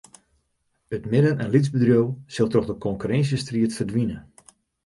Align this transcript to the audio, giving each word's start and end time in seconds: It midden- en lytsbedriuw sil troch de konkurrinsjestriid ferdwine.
It 0.95 1.03
midden- 1.11 1.39
en 1.43 1.51
lytsbedriuw 1.55 2.07
sil 2.35 2.47
troch 2.51 2.69
de 2.71 2.75
konkurrinsjestriid 2.85 3.71
ferdwine. 3.77 4.17